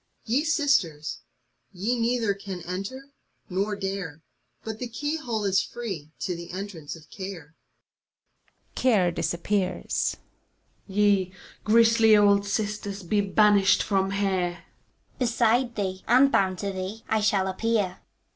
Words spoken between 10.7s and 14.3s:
WANT. Ye, grisly old Sisters, be banished from